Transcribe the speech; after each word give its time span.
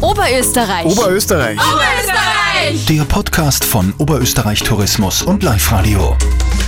Oberösterreich. 0.00 0.86
Oberösterreich. 0.86 1.58
Oberösterreich. 1.58 2.86
Der 2.86 3.04
Podcast 3.04 3.64
von 3.64 3.92
Oberösterreich 3.98 4.62
Tourismus 4.62 5.22
und 5.22 5.42
Live 5.42 5.70
Radio. 5.72 6.16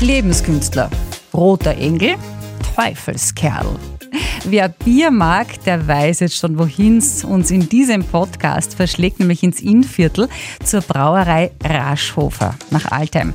Lebenskünstler. 0.01 0.91
Roter 1.33 1.75
Engel, 1.79 2.17
Teufelskerl. 2.77 3.79
Wer 4.45 4.69
Bier 4.69 5.13
mag, 5.13 5.63
der 5.65 5.87
weiß 5.87 6.21
jetzt 6.21 6.37
schon, 6.37 6.59
wohin 6.59 6.99
es 6.99 7.23
uns 7.23 7.53
in 7.53 7.69
diesem 7.69 8.03
Podcast 8.03 8.75
verschlägt, 8.75 9.21
nämlich 9.21 9.45
ins 9.45 9.61
Innviertel 9.61 10.29
zur 10.65 10.81
Brauerei 10.81 11.53
Raschhofer 11.63 12.57
nach 12.71 12.91
Altheim. 12.91 13.35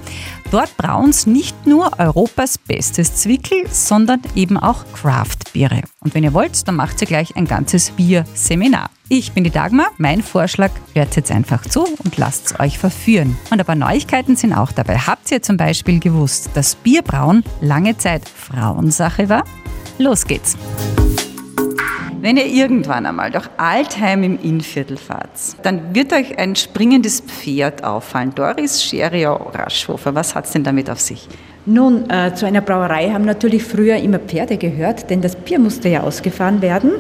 Dort 0.52 0.76
brauen 0.76 1.14
sie 1.14 1.30
nicht 1.30 1.66
nur 1.66 1.98
Europas 1.98 2.58
bestes 2.58 3.16
Zwickel, 3.16 3.68
sondern 3.70 4.22
eben 4.36 4.58
auch 4.58 4.84
Craft-Biere. 4.94 5.84
Und 6.02 6.14
wenn 6.14 6.26
ihr 6.26 6.34
wollt, 6.34 6.68
dann 6.68 6.76
macht 6.76 7.02
ihr 7.02 7.08
gleich 7.08 7.36
ein 7.38 7.48
ganzes 7.48 7.92
Bierseminar. 7.92 8.90
Ich 9.08 9.32
bin 9.32 9.46
die 9.46 9.50
Dagmar. 9.50 9.88
Mein 9.98 10.22
Vorschlag, 10.22 10.72
hört 10.94 11.16
jetzt 11.16 11.32
einfach 11.32 11.62
zu 11.62 11.86
und 12.04 12.18
lasst 12.18 12.60
euch 12.60 12.78
verführen. 12.78 13.38
Und 13.50 13.60
ein 13.60 13.66
paar 13.66 13.76
Neuigkeiten 13.76 14.36
sind 14.36 14.54
auch 14.54 14.74
dabei. 14.74 14.98
Habt 14.98 15.32
ihr 15.32 15.42
zum 15.42 15.56
Beispiel 15.56 16.02
gewusst, 16.02 16.50
dass 16.54 16.76
Bierbrauen 16.76 17.44
lange 17.62 17.98
Zeit 17.98 18.28
Frauensache 18.28 19.30
war? 19.30 19.46
Los 19.98 20.26
geht's. 20.26 20.58
Wenn 22.28 22.36
ihr 22.36 22.48
irgendwann 22.48 23.06
einmal 23.06 23.32
durch 23.32 23.48
Altheim 23.56 24.22
im 24.22 24.38
Innviertel 24.44 24.98
fahrt, 24.98 25.30
dann 25.64 25.96
wird 25.96 26.12
euch 26.12 26.38
ein 26.38 26.58
springendes 26.58 27.22
Pferd 27.22 27.86
auffallen. 27.86 28.36
Doris 28.36 28.84
Scheriau 28.84 29.50
Raschhofer, 29.54 30.14
was 30.14 30.36
hat's 30.36 30.52
denn 30.52 30.66
damit 30.66 30.90
auf 30.90 31.00
sich? 31.00 31.26
Nun, 31.66 32.10
äh, 32.10 32.34
zu 32.36 32.46
einer 32.46 32.60
Brauerei 32.60 33.12
haben 33.12 33.24
natürlich 33.24 33.64
früher 33.64 33.96
immer 33.96 34.20
Pferde 34.20 34.58
gehört, 34.58 35.10
denn 35.10 35.22
das 35.22 35.38
Bier 35.38 35.58
musste 35.58 35.88
ja 35.88 36.02
ausgefahren 36.02 36.62
werden. 36.62 36.92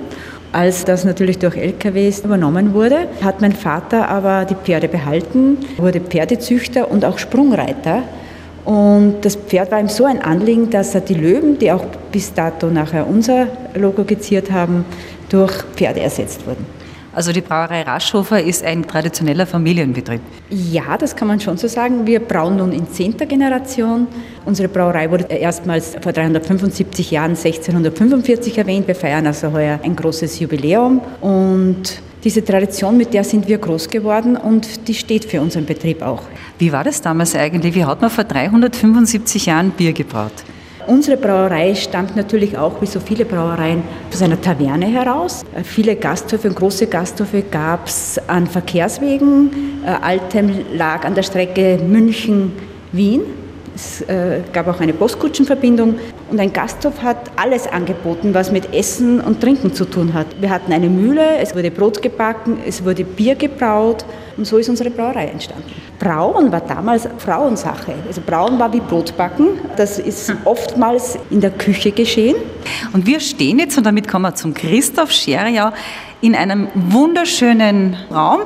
Als 0.53 0.85
das 0.85 1.03
natürlich 1.03 1.39
durch 1.39 1.57
LKWs 1.57 2.21
übernommen 2.21 2.73
wurde, 2.73 3.09
hat 3.21 3.41
mein 3.41 3.51
Vater 3.51 4.07
aber 4.07 4.45
die 4.45 4.55
Pferde 4.55 4.87
behalten, 4.87 5.57
wurde 5.75 5.99
Pferdezüchter 5.99 6.89
und 6.89 7.03
auch 7.03 7.17
Sprungreiter. 7.17 8.03
Und 8.67 9.19
das 9.21 9.37
Pferd 9.37 9.71
war 9.71 9.79
ihm 9.79 9.87
so 9.87 10.03
ein 10.03 10.21
Anliegen, 10.21 10.69
dass 10.69 10.93
er 10.93 10.99
die 10.99 11.13
Löwen, 11.13 11.57
die 11.57 11.71
auch 11.71 11.85
bis 12.11 12.33
dato 12.33 12.67
nachher 12.67 13.07
unser 13.07 13.47
Logo 13.75 14.03
geziert 14.03 14.51
haben, 14.51 14.83
durch 15.29 15.51
Pferde 15.75 16.01
ersetzt 16.01 16.45
wurden. 16.45 16.65
Also 17.17 17.31
die 17.31 17.41
Brauerei 17.41 17.81
Raschhofer 17.81 18.43
ist 18.43 18.63
ein 18.63 18.85
traditioneller 18.85 19.47
Familienbetrieb. 19.47 20.21
Ja, 20.51 20.97
das 20.99 21.15
kann 21.15 21.27
man 21.27 21.39
schon 21.39 21.57
so 21.57 21.67
sagen. 21.67 22.05
Wir 22.05 22.19
brauen 22.19 22.57
nun 22.57 22.71
in 22.71 22.87
zehnter 22.91 23.25
Generation. 23.25 24.07
Unsere 24.45 24.67
Brauerei 24.67 25.09
wurde 25.09 25.23
erstmals 25.23 25.95
vor 25.99 26.11
375 26.11 27.09
Jahren 27.09 27.31
1645 27.31 28.59
erwähnt. 28.59 28.87
Wir 28.87 28.93
feiern 28.93 29.25
also 29.25 29.51
heuer 29.51 29.79
ein 29.81 29.95
großes 29.95 30.39
Jubiläum 30.39 31.01
und 31.21 32.03
diese 32.23 32.45
Tradition, 32.45 32.97
mit 32.97 33.13
der 33.15 33.23
sind 33.23 33.47
wir 33.47 33.57
groß 33.57 33.89
geworden 33.89 34.37
und 34.37 34.87
die 34.87 34.93
steht 34.93 35.25
für 35.25 35.41
unseren 35.41 35.65
Betrieb 35.65 36.03
auch. 36.03 36.21
Wie 36.59 36.71
war 36.71 36.83
das 36.83 37.01
damals 37.01 37.33
eigentlich? 37.33 37.73
Wie 37.73 37.85
hat 37.85 37.99
man 37.99 38.11
vor 38.11 38.25
375 38.25 39.47
Jahren 39.47 39.71
Bier 39.71 39.93
gebraut? 39.93 40.33
Unsere 40.87 41.17
Brauerei 41.17 41.75
stammt 41.75 42.15
natürlich 42.15 42.57
auch, 42.57 42.81
wie 42.81 42.85
so 42.85 43.01
viele 43.01 43.25
Brauereien, 43.25 43.83
aus 44.09 44.21
einer 44.21 44.39
Taverne 44.39 44.85
heraus. 44.85 45.43
Viele 45.63 45.97
Gasthöfe 45.97 46.47
und 46.47 46.55
große 46.55 46.87
Gasthöfe 46.87 47.41
gab 47.41 47.87
es 47.87 48.17
an 48.27 48.47
Verkehrswegen. 48.47 49.83
Altem 50.01 50.49
lag 50.73 51.03
an 51.03 51.13
der 51.13 51.23
Strecke 51.23 51.77
München-Wien. 51.85 53.21
Es 53.75 54.01
äh, 54.01 54.39
gab 54.53 54.67
auch 54.69 54.79
eine 54.79 54.93
Postkutschenverbindung 54.93 55.99
und 56.31 56.39
ein 56.39 56.51
Gasthof 56.51 57.03
hat 57.03 57.29
alles 57.35 57.67
angeboten, 57.67 58.33
was 58.33 58.51
mit 58.51 58.73
Essen 58.73 59.19
und 59.19 59.39
Trinken 59.39 59.73
zu 59.73 59.85
tun 59.85 60.13
hat. 60.15 60.25
Wir 60.39 60.49
hatten 60.49 60.71
eine 60.71 60.89
Mühle, 60.89 61.37
es 61.39 61.53
wurde 61.53 61.69
Brot 61.69 62.01
gebacken, 62.01 62.57
es 62.65 62.83
wurde 62.83 63.03
Bier 63.03 63.35
gebraut 63.35 64.03
und 64.35 64.47
so 64.47 64.57
ist 64.57 64.69
unsere 64.69 64.89
Brauerei 64.89 65.25
entstanden. 65.25 65.69
Brauen 65.99 66.51
war 66.51 66.61
damals 66.61 67.07
Frauensache. 67.17 67.93
Also 68.07 68.21
Brauen 68.21 68.59
war 68.59 68.71
wie 68.71 68.79
Brotbacken. 68.79 69.59
Das 69.75 69.97
ist 69.97 70.31
oftmals 70.45 71.17
in 71.29 71.41
der 71.41 71.51
Küche 71.51 71.91
geschehen. 71.91 72.35
Und 72.93 73.05
wir 73.05 73.19
stehen 73.19 73.59
jetzt, 73.59 73.77
und 73.77 73.85
damit 73.85 74.07
kommen 74.07 74.23
wir 74.23 74.35
zum 74.35 74.53
Christoph 74.53 75.11
Scheriau, 75.11 75.71
in 76.21 76.35
einem 76.35 76.67
wunderschönen 76.75 77.95
Raum. 78.11 78.41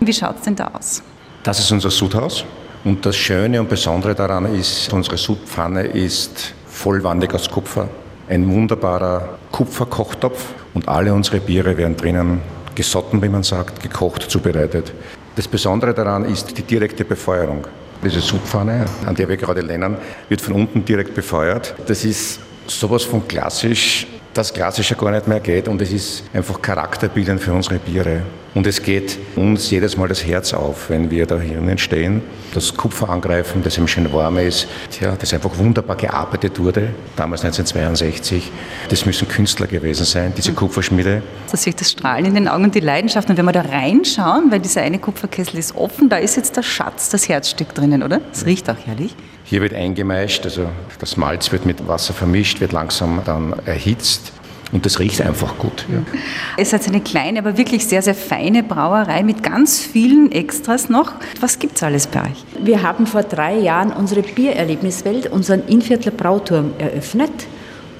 Wie 0.00 0.12
schaut 0.12 0.36
es 0.36 0.42
denn 0.42 0.56
da 0.56 0.70
aus? 0.72 1.02
Das 1.42 1.58
ist 1.58 1.70
unser 1.70 1.90
Sudhaus. 1.90 2.44
Und 2.84 3.04
das 3.04 3.16
Schöne 3.16 3.60
und 3.60 3.68
Besondere 3.68 4.14
daran 4.14 4.54
ist, 4.54 4.92
unsere 4.92 5.16
Sudpfanne 5.16 5.82
ist 5.82 6.54
vollwandig 6.66 7.34
aus 7.34 7.50
Kupfer. 7.50 7.88
Ein 8.28 8.48
wunderbarer 8.48 9.38
Kupferkochtopf 9.52 10.46
und 10.74 10.88
alle 10.88 11.12
unsere 11.12 11.40
Biere 11.40 11.76
werden 11.76 11.96
drinnen 11.96 12.40
gesotten, 12.74 13.20
wie 13.22 13.28
man 13.28 13.42
sagt, 13.42 13.82
gekocht, 13.82 14.22
zubereitet. 14.30 14.92
Das 15.36 15.46
Besondere 15.46 15.92
daran 15.92 16.24
ist 16.24 16.56
die 16.56 16.62
direkte 16.62 17.04
Befeuerung. 17.04 17.66
Diese 18.02 18.20
Sudpfanne, 18.20 18.86
an 19.04 19.14
der 19.14 19.28
wir 19.28 19.36
gerade 19.36 19.60
lernen, 19.60 19.98
wird 20.30 20.40
von 20.40 20.54
unten 20.54 20.82
direkt 20.82 21.14
befeuert. 21.14 21.74
Das 21.86 22.06
ist 22.06 22.40
sowas 22.66 23.02
von 23.02 23.28
klassisch, 23.28 24.06
dass 24.36 24.52
klassischer 24.52 24.94
gar 24.96 25.10
nicht 25.10 25.26
mehr 25.26 25.40
geht 25.40 25.68
und 25.68 25.80
es 25.80 25.92
ist 25.92 26.24
einfach 26.34 26.60
charakterbildend 26.60 27.40
für 27.40 27.52
unsere 27.52 27.78
Biere. 27.78 28.22
Und 28.54 28.66
es 28.66 28.82
geht 28.82 29.18
uns 29.36 29.70
jedes 29.70 29.98
Mal 29.98 30.08
das 30.08 30.24
Herz 30.24 30.54
auf, 30.54 30.88
wenn 30.88 31.10
wir 31.10 31.26
da 31.26 31.38
hier 31.38 31.60
stehen, 31.76 32.22
das 32.54 32.74
Kupfer 32.74 33.10
angreifen, 33.10 33.62
das 33.62 33.76
eben 33.76 33.86
schön 33.86 34.10
warm 34.14 34.38
ist, 34.38 34.66
Tja, 34.90 35.14
das 35.18 35.34
einfach 35.34 35.58
wunderbar 35.58 35.96
gearbeitet 35.96 36.58
wurde, 36.58 36.88
damals 37.16 37.44
1962. 37.44 38.50
Das 38.88 39.04
müssen 39.04 39.28
Künstler 39.28 39.66
gewesen 39.66 40.06
sein, 40.06 40.32
diese 40.34 40.54
Kupferschmiede. 40.54 41.22
Da 41.50 41.56
sehe 41.56 41.70
ich 41.70 41.76
das 41.76 41.90
Strahlen 41.90 42.24
in 42.24 42.34
den 42.34 42.48
Augen 42.48 42.64
und 42.64 42.74
die 42.74 42.80
Leidenschaft. 42.80 43.28
Und 43.28 43.36
wenn 43.36 43.44
wir 43.44 43.52
da 43.52 43.60
reinschauen, 43.60 44.50
weil 44.50 44.60
dieser 44.60 44.80
eine 44.80 44.98
Kupferkessel 44.98 45.58
ist 45.58 45.76
offen, 45.76 46.08
da 46.08 46.16
ist 46.16 46.36
jetzt 46.36 46.56
der 46.56 46.62
Schatz, 46.62 47.10
das 47.10 47.28
Herzstück 47.28 47.74
drinnen, 47.74 48.02
oder? 48.02 48.20
Das 48.30 48.46
riecht 48.46 48.70
auch 48.70 48.76
herrlich. 48.86 49.14
Hier 49.48 49.62
wird 49.62 49.74
eingemeischt, 49.74 50.44
also 50.44 50.66
das 50.98 51.16
Malz 51.16 51.52
wird 51.52 51.66
mit 51.66 51.86
Wasser 51.86 52.12
vermischt, 52.12 52.60
wird 52.60 52.72
langsam 52.72 53.22
dann 53.24 53.54
erhitzt. 53.64 54.32
Und 54.72 54.84
das 54.84 54.98
riecht 54.98 55.22
einfach 55.22 55.56
gut. 55.56 55.86
Ja. 55.88 56.02
Es 56.56 56.72
ist 56.72 56.88
eine 56.88 57.00
kleine, 57.00 57.38
aber 57.38 57.56
wirklich 57.56 57.86
sehr, 57.86 58.02
sehr 58.02 58.16
feine 58.16 58.64
Brauerei 58.64 59.22
mit 59.22 59.44
ganz 59.44 59.78
vielen 59.78 60.32
Extras 60.32 60.88
noch. 60.88 61.12
Was 61.40 61.60
gibt 61.60 61.76
es 61.76 61.84
alles 61.84 62.08
bei 62.08 62.22
euch? 62.22 62.44
Wir 62.60 62.82
haben 62.82 63.06
vor 63.06 63.22
drei 63.22 63.56
Jahren 63.56 63.92
unsere 63.92 64.22
Biererlebniswelt, 64.22 65.30
unseren 65.30 65.64
Innviertler 65.68 66.10
Brauturm 66.10 66.72
eröffnet. 66.78 67.30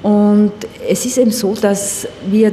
Und 0.02 0.52
es 0.88 1.06
ist 1.06 1.16
eben 1.16 1.30
so, 1.30 1.54
dass 1.54 2.08
wir 2.28 2.52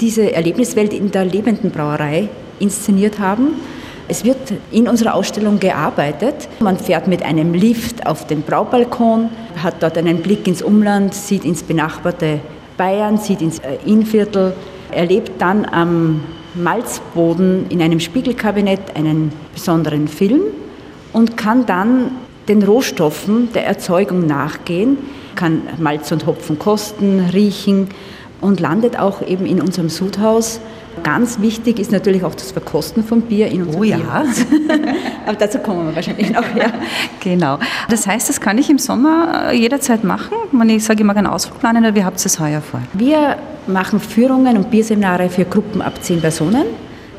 diese 0.00 0.32
Erlebniswelt 0.32 0.92
in 0.92 1.12
der 1.12 1.24
lebenden 1.24 1.70
Brauerei 1.70 2.28
inszeniert 2.58 3.20
haben. 3.20 3.54
Es 4.06 4.24
wird 4.24 4.52
in 4.70 4.86
unserer 4.86 5.14
Ausstellung 5.14 5.58
gearbeitet. 5.58 6.48
Man 6.60 6.76
fährt 6.76 7.08
mit 7.08 7.22
einem 7.22 7.54
Lift 7.54 8.06
auf 8.06 8.26
den 8.26 8.42
Braubalkon, 8.42 9.30
hat 9.62 9.82
dort 9.82 9.96
einen 9.96 10.18
Blick 10.18 10.46
ins 10.46 10.60
Umland, 10.60 11.14
sieht 11.14 11.44
ins 11.44 11.62
benachbarte 11.62 12.40
Bayern, 12.76 13.16
sieht 13.16 13.40
ins 13.40 13.62
Innviertel, 13.86 14.52
erlebt 14.90 15.32
dann 15.40 15.64
am 15.64 16.20
Malzboden 16.54 17.66
in 17.70 17.80
einem 17.80 17.98
Spiegelkabinett 17.98 18.94
einen 18.94 19.32
besonderen 19.54 20.06
Film 20.06 20.42
und 21.12 21.36
kann 21.38 21.64
dann 21.64 22.10
den 22.46 22.62
Rohstoffen 22.62 23.52
der 23.54 23.66
Erzeugung 23.66 24.26
nachgehen, 24.26 24.98
kann 25.34 25.62
Malz 25.78 26.12
und 26.12 26.26
Hopfen 26.26 26.58
kosten, 26.58 27.30
riechen 27.32 27.88
und 28.44 28.60
landet 28.60 28.98
auch 28.98 29.26
eben 29.26 29.46
in 29.46 29.60
unserem 29.60 29.88
Sudhaus 29.88 30.60
Ganz 31.02 31.40
wichtig 31.40 31.80
ist 31.80 31.90
natürlich 31.90 32.24
auch 32.24 32.34
das 32.34 32.52
Verkosten 32.52 33.02
von 33.02 33.22
Bier 33.22 33.48
in 33.48 33.62
unserem 33.62 33.80
Oh 33.80 33.84
ja. 33.84 33.96
Bierhaus. 33.96 34.46
Aber 35.26 35.36
dazu 35.36 35.58
kommen 35.58 35.88
wir 35.88 35.96
wahrscheinlich 35.96 36.30
noch. 36.30 36.44
Ja. 36.54 36.72
Genau. 37.20 37.58
Das 37.90 38.06
heißt, 38.06 38.28
das 38.28 38.40
kann 38.40 38.58
ich 38.58 38.70
im 38.70 38.78
Sommer 38.78 39.50
äh, 39.50 39.56
jederzeit 39.56 40.04
machen. 40.04 40.34
Ich 40.68 40.84
sage, 40.84 41.00
ich 41.00 41.06
mag 41.06 41.16
einen 41.16 41.26
Ausflug 41.26 41.58
planen, 41.58 41.94
wie 41.94 42.04
habt 42.04 42.20
ihr 42.20 42.26
es 42.26 42.38
heuer 42.38 42.60
vor? 42.60 42.80
Wir 42.92 43.36
machen 43.66 43.98
Führungen 43.98 44.56
und 44.56 44.70
Bierseminare 44.70 45.28
für 45.28 45.44
Gruppen 45.44 45.82
ab 45.82 45.94
zehn 46.00 46.20
Personen. 46.20 46.64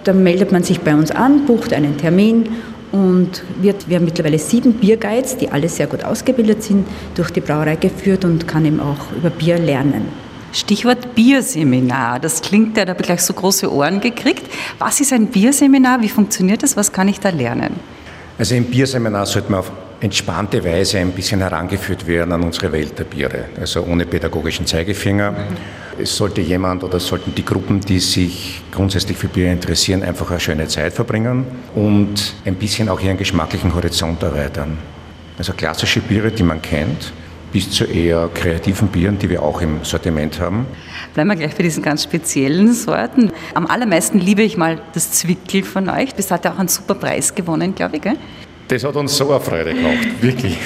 Da 0.04 0.14
meldet 0.14 0.52
man 0.52 0.64
sich 0.64 0.80
bei 0.80 0.96
uns 0.96 1.12
an, 1.12 1.46
bucht 1.46 1.74
einen 1.74 1.98
Termin 1.98 2.48
und 2.92 3.44
wird, 3.62 3.90
wir 3.90 3.98
haben 3.98 4.06
mittlerweile 4.06 4.40
sieben 4.40 4.74
Bierguides, 4.74 5.38
die 5.38 5.50
alle 5.50 5.68
sehr 5.68 5.88
gut 5.88 6.04
ausgebildet 6.04 6.64
sind, 6.64 6.88
durch 7.16 7.32
die 7.32 7.42
Brauerei 7.42 7.76
geführt 7.76 8.24
und 8.24 8.48
kann 8.48 8.66
eben 8.66 8.80
auch 8.80 9.12
über 9.18 9.32
Bier 9.32 9.58
lernen. 9.58 10.25
Stichwort 10.56 11.16
Bierseminar. 11.16 12.20
Das 12.20 12.42
klingt, 12.42 12.78
ja, 12.78 12.86
da 12.86 12.92
habe 12.92 13.02
ich 13.02 13.08
gleich 13.08 13.22
so 13.22 13.34
große 13.34 13.72
Ohren 13.72 14.00
gekriegt. 14.00 14.44
Was 14.80 15.02
ist 15.02 15.12
ein 15.12 15.28
Bierseminar? 15.28 16.02
Wie 16.02 16.08
funktioniert 16.08 16.64
das? 16.64 16.78
Was 16.78 16.94
kann 16.94 17.10
ich 17.10 17.20
da 17.20 17.30
lernen? 17.30 17.76
Also 18.38 18.56
im 18.56 18.64
Bierseminar 18.66 19.26
sollte 19.26 19.52
man 19.52 19.60
auf 19.60 19.72
entspannte 20.00 20.64
Weise 20.64 21.00
ein 21.00 21.12
bisschen 21.12 21.42
herangeführt 21.42 22.08
werden 22.08 22.32
an 22.32 22.44
unsere 22.44 22.72
Welt 22.72 22.98
der 22.98 23.06
Biere, 23.06 23.46
also 23.60 23.84
ohne 23.84 24.06
pädagogischen 24.06 24.66
Zeigefinger. 24.66 25.34
Es 25.98 26.16
sollte 26.16 26.42
jemand 26.42 26.84
oder 26.84 27.00
sollten 27.00 27.34
die 27.34 27.46
Gruppen, 27.46 27.80
die 27.80 28.00
sich 28.00 28.62
grundsätzlich 28.72 29.18
für 29.18 29.28
Bier 29.28 29.52
interessieren, 29.52 30.04
einfach 30.04 30.30
eine 30.30 30.40
schöne 30.40 30.68
Zeit 30.68 30.94
verbringen 30.94 31.46
und 31.76 32.36
ein 32.46 32.56
bisschen 32.56 32.90
auch 32.90 33.00
ihren 33.00 33.18
geschmacklichen 33.18 33.74
Horizont 33.74 34.22
erweitern. 34.24 34.78
Also 35.38 35.54
klassische 35.54 36.02
Biere, 36.02 36.32
die 36.32 36.44
man 36.44 36.62
kennt, 36.62 37.14
bis 37.56 37.72
zu 37.72 37.86
eher 37.86 38.30
kreativen 38.34 38.90
Bieren, 38.90 39.18
die 39.18 39.30
wir 39.30 39.42
auch 39.42 39.62
im 39.62 39.86
Sortiment 39.86 40.42
haben. 40.42 40.66
Bleiben 41.14 41.30
wir 41.30 41.38
gleich 41.38 41.56
bei 41.56 41.64
diesen 41.64 41.82
ganz 41.82 42.04
speziellen 42.04 42.74
Sorten. 42.74 43.32
Am 43.54 43.66
allermeisten 43.66 44.20
liebe 44.20 44.42
ich 44.42 44.58
mal 44.58 44.82
das 44.94 45.12
Zwickel 45.12 45.64
von 45.64 45.88
euch. 45.88 46.14
Das 46.14 46.32
hat 46.32 46.44
ja 46.44 46.52
auch 46.52 46.60
einen 46.60 46.68
super 46.68 46.96
Preis 46.96 47.34
gewonnen, 47.34 47.74
glaube 47.74 47.96
ich. 47.96 48.02
Gell? 48.02 48.18
Das 48.68 48.84
hat 48.84 48.98
uns 48.98 49.16
so 49.16 49.32
eine 49.32 49.40
Freude 49.40 49.74
gemacht, 49.74 50.06
wirklich. 50.22 50.58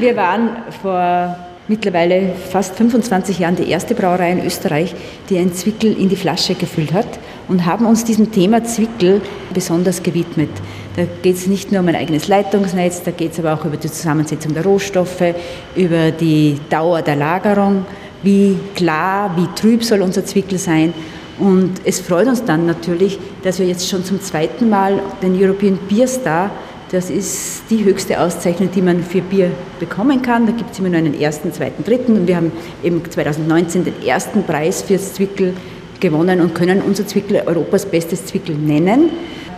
Wir 0.00 0.16
waren 0.16 0.56
vor 0.80 1.36
mittlerweile 1.68 2.32
fast 2.50 2.74
25 2.74 3.40
Jahren 3.40 3.56
die 3.56 3.68
erste 3.68 3.94
Brauerei 3.94 4.32
in 4.32 4.46
Österreich, 4.46 4.94
die 5.28 5.36
ein 5.36 5.52
Zwickel 5.52 5.92
in 5.92 6.08
die 6.08 6.16
Flasche 6.16 6.54
gefüllt 6.54 6.94
hat 6.94 7.18
und 7.48 7.66
haben 7.66 7.84
uns 7.84 8.02
diesem 8.02 8.32
Thema 8.32 8.64
Zwickel 8.64 9.20
besonders 9.52 10.02
gewidmet. 10.02 10.48
Da 10.96 11.02
geht 11.22 11.36
es 11.36 11.46
nicht 11.46 11.72
nur 11.72 11.80
um 11.80 11.88
ein 11.88 11.96
eigenes 11.96 12.28
Leitungsnetz, 12.28 13.02
da 13.02 13.10
geht 13.10 13.32
es 13.32 13.40
aber 13.40 13.54
auch 13.54 13.64
über 13.64 13.76
die 13.76 13.90
Zusammensetzung 13.90 14.54
der 14.54 14.64
Rohstoffe, 14.64 15.34
über 15.74 16.12
die 16.12 16.58
Dauer 16.70 17.02
der 17.02 17.16
Lagerung, 17.16 17.84
wie 18.22 18.56
klar, 18.76 19.34
wie 19.36 19.48
trüb 19.60 19.82
soll 19.82 20.02
unser 20.02 20.24
Zwickel 20.24 20.58
sein. 20.58 20.94
Und 21.38 21.80
es 21.84 22.00
freut 22.00 22.28
uns 22.28 22.44
dann 22.44 22.66
natürlich, 22.66 23.18
dass 23.42 23.58
wir 23.58 23.66
jetzt 23.66 23.88
schon 23.88 24.04
zum 24.04 24.20
zweiten 24.20 24.70
Mal 24.70 25.00
den 25.20 25.34
European 25.34 25.78
Beer 25.88 26.06
Star 26.06 26.50
das 26.94 27.10
ist 27.10 27.64
die 27.70 27.84
höchste 27.84 28.20
Auszeichnung, 28.20 28.70
die 28.72 28.80
man 28.80 29.02
für 29.02 29.20
Bier 29.20 29.50
bekommen 29.80 30.22
kann. 30.22 30.46
Da 30.46 30.52
gibt 30.52 30.70
es 30.70 30.78
immer 30.78 30.90
nur 30.90 30.98
einen 30.98 31.18
ersten, 31.18 31.52
zweiten, 31.52 31.82
dritten. 31.82 32.16
Und 32.16 32.28
wir 32.28 32.36
haben 32.36 32.52
eben 32.84 33.02
2019 33.10 33.84
den 33.84 34.02
ersten 34.06 34.44
Preis 34.44 34.82
fürs 34.82 35.14
Zwickel 35.14 35.54
gewonnen 35.98 36.40
und 36.40 36.54
können 36.54 36.82
unser 36.82 37.04
Zwickel 37.04 37.42
Europas 37.46 37.86
bestes 37.86 38.26
Zwickel 38.26 38.54
nennen. 38.54 39.10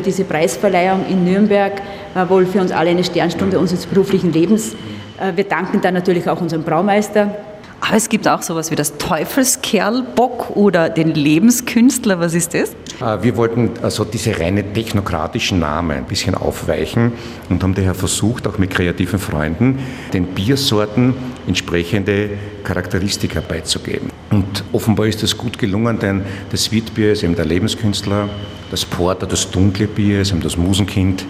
Diese 0.04 0.24
Preisverleihung 0.24 1.06
in 1.08 1.24
Nürnberg 1.24 1.80
war 2.14 2.28
wohl 2.30 2.46
für 2.46 2.60
uns 2.60 2.72
alle 2.72 2.90
eine 2.90 3.04
Sternstunde 3.04 3.58
unseres 3.58 3.86
beruflichen 3.86 4.32
Lebens. 4.32 4.74
Äh, 5.18 5.36
wir 5.36 5.44
danken 5.44 5.80
dann 5.80 5.94
natürlich 5.94 6.28
auch 6.28 6.40
unserem 6.40 6.62
Braumeister, 6.62 7.34
aber 7.80 7.96
es 7.96 8.08
gibt 8.08 8.26
auch 8.26 8.42
sowas 8.42 8.70
wie 8.70 8.74
das 8.74 8.98
Teufelskerlbock 8.98 10.56
oder 10.56 10.88
den 10.88 11.14
Lebenskünstler. 11.14 12.18
Was 12.18 12.34
ist 12.34 12.54
das? 12.54 12.70
Äh, 13.00 13.22
wir 13.22 13.36
wollten 13.36 13.70
also 13.82 14.04
diese 14.04 14.38
reine 14.38 14.72
technokratischen 14.72 15.60
Namen 15.60 15.98
ein 15.98 16.04
bisschen 16.04 16.34
aufweichen 16.34 17.12
und 17.48 17.62
haben 17.62 17.74
daher 17.74 17.94
versucht, 17.94 18.46
auch 18.46 18.58
mit 18.58 18.70
kreativen 18.70 19.18
Freunden, 19.18 19.78
den 20.12 20.26
Biersorten 20.26 21.14
entsprechende 21.46 22.30
Charakteristika 22.64 23.40
beizugeben. 23.40 24.10
Und 24.30 24.64
offenbar 24.72 25.06
ist 25.06 25.22
das 25.22 25.36
gut 25.36 25.58
gelungen, 25.58 25.98
denn 25.98 26.22
das 26.50 26.64
Sweetbier 26.64 27.12
ist 27.12 27.22
eben 27.22 27.36
der 27.36 27.44
Lebenskünstler, 27.44 28.28
das 28.70 28.84
Porter, 28.84 29.26
das 29.26 29.50
dunkle 29.50 29.86
Bier 29.86 30.22
ist 30.22 30.32
eben 30.32 30.40
das 30.40 30.56
Musenkind, 30.56 31.24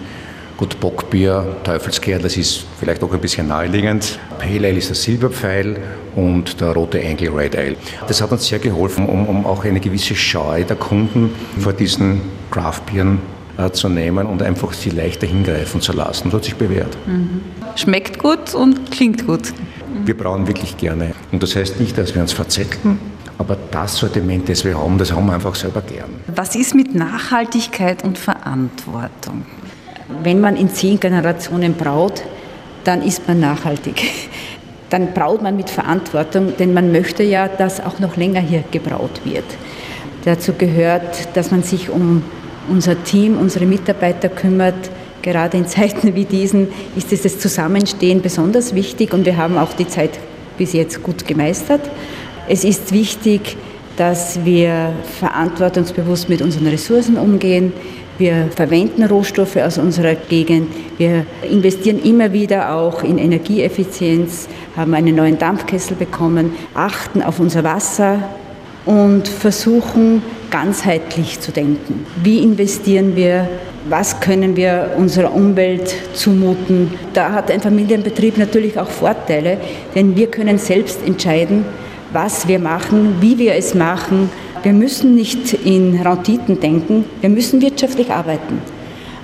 Gut, 0.57 0.79
Bockbier, 0.79 1.57
Teufelskerl, 1.63 2.19
das 2.19 2.35
ist 2.35 2.65
vielleicht 2.79 3.03
auch 3.03 3.13
ein 3.13 3.21
bisschen 3.21 3.47
naheliegend. 3.47 4.17
Pale 4.39 4.67
Ale 4.67 4.77
ist 4.79 4.89
der 4.89 4.95
Silberpfeil 4.95 5.77
und 6.15 6.59
der 6.59 6.69
rote 6.69 6.99
Engel 6.99 7.29
Red 7.29 7.55
Ale. 7.55 7.75
Das 8.07 8.23
hat 8.23 8.31
uns 8.31 8.47
sehr 8.47 8.57
geholfen, 8.57 9.07
um, 9.07 9.27
um 9.27 9.45
auch 9.45 9.63
eine 9.65 9.79
gewisse 9.79 10.15
Scheu 10.15 10.63
der 10.63 10.75
Kunden 10.75 11.29
vor 11.59 11.73
diesen 11.73 12.21
Craftbieren 12.49 13.19
äh, 13.59 13.69
zu 13.69 13.87
nehmen 13.87 14.25
und 14.25 14.41
einfach 14.41 14.73
sie 14.73 14.89
leichter 14.89 15.27
hingreifen 15.27 15.79
zu 15.79 15.93
lassen. 15.93 16.31
Das 16.31 16.33
hat 16.33 16.45
sich 16.45 16.55
bewährt. 16.55 16.97
Mhm. 17.05 17.41
Schmeckt 17.75 18.17
gut 18.17 18.55
und 18.55 18.89
klingt 18.89 19.27
gut. 19.27 19.53
Wir 20.05 20.17
brauen 20.17 20.47
wirklich 20.47 20.75
gerne. 20.75 21.13
Und 21.31 21.43
das 21.43 21.55
heißt 21.55 21.79
nicht, 21.79 21.95
dass 21.99 22.15
wir 22.15 22.21
uns 22.23 22.33
verzetteln, 22.33 22.97
aber 23.37 23.57
das 23.71 23.97
Sortiment, 23.97 24.49
das 24.49 24.65
wir 24.65 24.77
haben, 24.77 24.97
das 24.97 25.11
haben 25.11 25.27
wir 25.27 25.33
einfach 25.33 25.55
selber 25.55 25.81
gern. 25.81 26.09
Was 26.35 26.55
ist 26.55 26.73
mit 26.75 26.95
Nachhaltigkeit 26.95 28.03
und 28.03 28.17
Verantwortung? 28.17 29.45
wenn 30.23 30.39
man 30.39 30.55
in 30.55 30.69
zehn 30.69 30.99
Generationen 30.99 31.73
braut, 31.73 32.23
dann 32.83 33.01
ist 33.01 33.27
man 33.27 33.39
nachhaltig. 33.39 34.01
Dann 34.89 35.13
braut 35.13 35.41
man 35.41 35.57
mit 35.57 35.69
Verantwortung, 35.69 36.53
denn 36.57 36.73
man 36.73 36.93
möchte 36.93 37.21
ja, 37.21 37.49
dass 37.49 37.81
auch 37.81 37.99
noch 37.99 38.15
länger 38.15 38.39
hier 38.39 38.63
gebraut 38.71 39.19
wird. 39.25 39.43
Dazu 40.23 40.53
gehört, 40.53 41.35
dass 41.35 41.51
man 41.51 41.61
sich 41.61 41.89
um 41.89 42.23
unser 42.69 43.03
Team, 43.03 43.37
unsere 43.37 43.65
Mitarbeiter 43.65 44.29
kümmert. 44.29 44.89
Gerade 45.21 45.57
in 45.57 45.67
Zeiten 45.67 46.15
wie 46.15 46.23
diesen 46.23 46.69
ist 46.95 47.11
es 47.11 47.23
das 47.23 47.37
Zusammenstehen 47.37 48.21
besonders 48.21 48.75
wichtig 48.75 49.13
und 49.13 49.25
wir 49.25 49.35
haben 49.35 49.57
auch 49.57 49.73
die 49.73 49.89
Zeit 49.89 50.11
bis 50.57 50.71
jetzt 50.71 51.03
gut 51.03 51.27
gemeistert. 51.27 51.81
Es 52.49 52.63
ist 52.63 52.93
wichtig, 52.93 53.57
dass 53.97 54.45
wir 54.45 54.93
verantwortungsbewusst 55.19 56.29
mit 56.29 56.41
unseren 56.41 56.67
Ressourcen 56.67 57.17
umgehen. 57.17 57.73
Wir 58.17 58.47
verwenden 58.55 59.03
Rohstoffe 59.03 59.57
aus 59.57 59.77
unserer 59.77 60.15
Gegend. 60.15 60.69
Wir 60.97 61.25
investieren 61.51 61.99
immer 62.01 62.31
wieder 62.31 62.73
auch 62.73 63.03
in 63.03 63.17
Energieeffizienz, 63.17 64.47
haben 64.77 64.93
einen 64.93 65.15
neuen 65.15 65.37
Dampfkessel 65.37 65.97
bekommen, 65.97 66.53
achten 66.73 67.21
auf 67.21 67.41
unser 67.41 67.65
Wasser 67.65 68.19
und 68.85 69.27
versuchen 69.27 70.21
ganzheitlich 70.49 71.41
zu 71.41 71.51
denken. 71.51 72.05
Wie 72.23 72.39
investieren 72.39 73.17
wir? 73.17 73.49
Was 73.89 74.21
können 74.21 74.55
wir 74.55 74.91
unserer 74.97 75.33
Umwelt 75.33 75.93
zumuten? 76.13 76.93
Da 77.13 77.33
hat 77.33 77.51
ein 77.51 77.59
Familienbetrieb 77.59 78.37
natürlich 78.37 78.79
auch 78.79 78.89
Vorteile, 78.89 79.57
denn 79.95 80.15
wir 80.15 80.27
können 80.27 80.57
selbst 80.57 81.05
entscheiden, 81.05 81.65
was 82.13 82.47
wir 82.47 82.59
machen, 82.59 83.15
wie 83.21 83.37
wir 83.37 83.55
es 83.55 83.73
machen 83.73 84.29
wir 84.63 84.73
müssen 84.73 85.15
nicht 85.15 85.53
in 85.53 85.99
Renditen 86.01 86.59
denken, 86.59 87.05
wir 87.21 87.29
müssen 87.29 87.61
wirtschaftlich 87.61 88.11
arbeiten. 88.11 88.61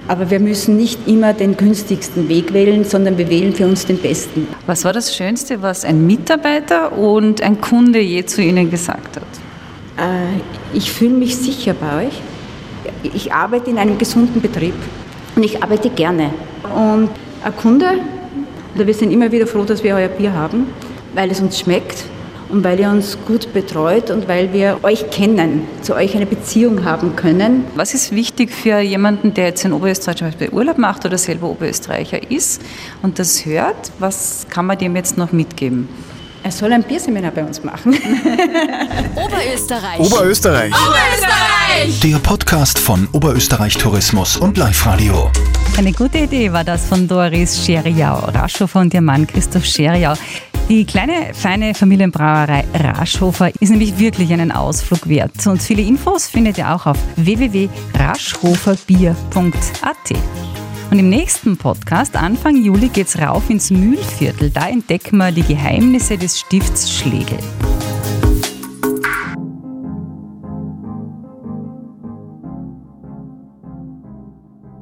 Aber 0.07 0.29
wir 0.29 0.39
müssen 0.39 0.77
nicht 0.77 1.07
immer 1.07 1.33
den 1.33 1.57
günstigsten 1.57 2.27
Weg 2.27 2.53
wählen, 2.53 2.83
sondern 2.83 3.17
wir 3.17 3.29
wählen 3.29 3.53
für 3.53 3.65
uns 3.65 3.85
den 3.85 3.97
besten. 3.97 4.47
Was 4.67 4.83
war 4.83 4.93
das 4.93 5.15
Schönste, 5.15 5.61
was 5.61 5.85
ein 5.85 6.05
Mitarbeiter 6.05 6.97
und 6.97 7.41
ein 7.41 7.61
Kunde 7.61 7.99
je 7.99 8.25
zu 8.25 8.41
Ihnen 8.41 8.69
gesagt 8.69 9.17
hat? 9.17 9.23
Äh, 9.97 10.77
ich 10.77 10.91
fühle 10.91 11.13
mich 11.13 11.35
sicher 11.37 11.73
bei 11.73 12.07
euch. 12.07 12.21
Ich 13.03 13.33
arbeite 13.33 13.69
in 13.69 13.77
einem 13.77 13.97
gesunden 13.97 14.41
Betrieb 14.41 14.75
und 15.35 15.43
ich 15.43 15.63
arbeite 15.63 15.89
gerne. 15.89 16.31
Und 16.63 17.09
ein 17.43 17.55
Kunde, 17.57 17.99
wir 18.75 18.93
sind 18.93 19.11
immer 19.11 19.31
wieder 19.31 19.47
froh, 19.47 19.63
dass 19.63 19.83
wir 19.83 19.95
euer 19.95 20.09
Bier 20.09 20.33
haben, 20.33 20.67
weil 21.13 21.31
es 21.31 21.39
uns 21.39 21.59
schmeckt 21.59 22.05
und 22.53 22.63
weil 22.63 22.79
ihr 22.79 22.89
uns 22.89 23.17
gut 23.25 23.51
betreut 23.51 24.11
und 24.11 24.27
weil 24.27 24.53
wir 24.53 24.77
euch 24.83 25.09
kennen, 25.09 25.67
zu 25.81 25.95
euch 25.95 26.15
eine 26.15 26.27
Beziehung 26.27 26.85
haben 26.85 27.15
können. 27.15 27.65
Was 27.75 27.95
ist 27.95 28.11
wichtig 28.11 28.51
für 28.51 28.79
jemanden, 28.79 29.33
der 29.33 29.45
jetzt 29.45 29.65
in 29.65 29.73
Oberösterreich 29.73 30.17
zum 30.17 30.27
Beispiel 30.27 30.49
Urlaub 30.49 30.77
macht 30.77 31.03
oder 31.03 31.17
selber 31.17 31.49
Oberösterreicher 31.49 32.31
ist 32.31 32.61
und 33.01 33.17
das 33.17 33.43
hört? 33.43 33.91
Was 33.97 34.45
kann 34.49 34.67
man 34.67 34.77
dem 34.77 34.95
jetzt 34.95 35.17
noch 35.17 35.31
mitgeben? 35.31 35.89
Er 36.43 36.51
soll 36.51 36.73
ein 36.73 36.83
Bierseminar 36.83 37.31
bei 37.31 37.43
uns 37.43 37.63
machen. 37.63 37.93
Oberösterreich. 39.15 39.99
Oberösterreich. 39.99 40.73
Oberösterreich. 40.73 41.99
Der 42.03 42.17
Podcast 42.19 42.77
von 42.77 43.07
Oberösterreich 43.13 43.77
Tourismus 43.77 44.37
und 44.37 44.57
Live 44.57 44.85
Radio. 44.85 45.31
Eine 45.75 45.91
gute 45.91 46.19
Idee 46.19 46.51
war 46.51 46.63
das 46.63 46.85
von 46.85 47.07
Doris 47.07 47.65
Scheriau, 47.65 48.29
Raschofer 48.29 48.81
und 48.81 48.93
ihr 48.93 49.01
Mann 49.01 49.25
Christoph 49.25 49.65
Scheriau. 49.65 50.13
Die 50.69 50.85
kleine, 50.85 51.33
feine 51.33 51.73
Familienbrauerei 51.73 52.63
Raschhofer 52.73 53.51
ist 53.59 53.69
nämlich 53.69 53.99
wirklich 53.99 54.31
einen 54.31 54.51
Ausflug 54.51 55.09
wert. 55.09 55.45
Und 55.45 55.61
viele 55.61 55.81
Infos 55.81 56.27
findet 56.27 56.57
ihr 56.57 56.73
auch 56.73 56.85
auf 56.85 56.97
www.raschhoferbier.at. 57.17 60.17
Und 60.89 60.99
im 60.99 61.09
nächsten 61.09 61.57
Podcast, 61.57 62.15
Anfang 62.15 62.63
Juli, 62.63 62.87
geht's 62.87 63.19
rauf 63.19 63.49
ins 63.49 63.71
Mühlviertel. 63.71 64.51
Da 64.51 64.69
entdecken 64.69 65.17
wir 65.17 65.31
die 65.31 65.43
Geheimnisse 65.43 66.17
des 66.17 66.39
Stifts 66.39 66.93
Schlegel. 66.93 67.39